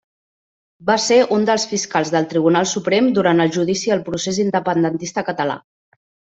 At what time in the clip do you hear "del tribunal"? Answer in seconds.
2.15-2.67